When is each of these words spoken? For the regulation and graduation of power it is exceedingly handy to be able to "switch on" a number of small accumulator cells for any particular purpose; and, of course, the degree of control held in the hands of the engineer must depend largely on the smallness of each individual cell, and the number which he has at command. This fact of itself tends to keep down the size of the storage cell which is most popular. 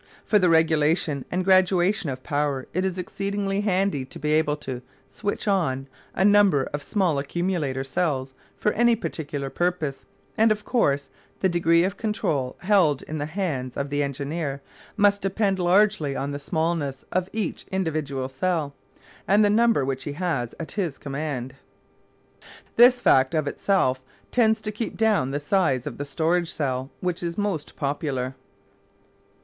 For 0.25 0.39
the 0.39 0.49
regulation 0.49 1.25
and 1.29 1.45
graduation 1.45 2.09
of 2.09 2.23
power 2.23 2.65
it 2.73 2.83
is 2.85 2.97
exceedingly 2.97 3.61
handy 3.61 4.03
to 4.05 4.17
be 4.17 4.31
able 4.31 4.55
to 4.55 4.81
"switch 5.07 5.47
on" 5.47 5.87
a 6.15 6.25
number 6.25 6.63
of 6.73 6.81
small 6.81 7.19
accumulator 7.19 7.83
cells 7.83 8.33
for 8.57 8.71
any 8.71 8.95
particular 8.95 9.51
purpose; 9.51 10.07
and, 10.35 10.51
of 10.51 10.65
course, 10.65 11.11
the 11.41 11.49
degree 11.49 11.83
of 11.83 11.97
control 11.97 12.55
held 12.61 13.03
in 13.03 13.19
the 13.19 13.27
hands 13.27 13.77
of 13.77 13.91
the 13.91 14.01
engineer 14.01 14.63
must 14.97 15.21
depend 15.21 15.59
largely 15.59 16.15
on 16.15 16.31
the 16.31 16.39
smallness 16.39 17.05
of 17.11 17.29
each 17.31 17.67
individual 17.71 18.27
cell, 18.27 18.73
and 19.27 19.45
the 19.45 19.51
number 19.51 19.85
which 19.85 20.05
he 20.05 20.13
has 20.13 20.55
at 20.59 20.99
command. 20.99 21.53
This 22.75 23.01
fact 23.01 23.35
of 23.35 23.45
itself 23.47 24.01
tends 24.31 24.63
to 24.63 24.71
keep 24.71 24.97
down 24.97 25.29
the 25.29 25.39
size 25.39 25.85
of 25.85 25.99
the 25.99 26.05
storage 26.05 26.51
cell 26.51 26.89
which 27.01 27.21
is 27.21 27.37
most 27.37 27.75
popular. 27.75 28.33